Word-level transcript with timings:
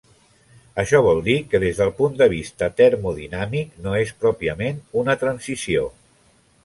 Això 0.83 1.01
vol 1.07 1.19
dir 1.27 1.35
que 1.51 1.59
des 1.63 1.81
del 1.81 1.91
punt 1.99 2.17
de 2.21 2.27
vista 2.33 2.69
termodinàmic, 2.81 3.77
no 3.87 3.93
és 4.07 4.15
pròpiament 4.25 4.81
una 5.03 5.17
transició. 5.27 5.87